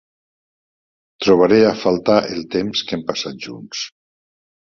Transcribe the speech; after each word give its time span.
Trobaré 1.25 1.59
a 1.65 1.75
faltar 1.83 2.17
el 2.35 2.41
temps 2.57 2.83
que 2.87 2.97
hem 2.99 3.03
passat 3.13 3.39
junts. 3.47 3.85